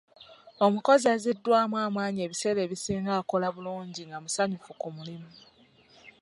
[0.65, 5.29] Omukozi azziddwamu amaanyi ebiseera ebisinga akola bulungi nga musanyufu ku mulimu.